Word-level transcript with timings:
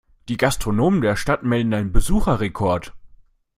Die 0.29 0.37
Gastronomen 0.37 1.01
der 1.01 1.15
Stadt 1.15 1.43
melden 1.43 1.75
einen 1.75 1.91
Besucherrekord. 1.91 2.95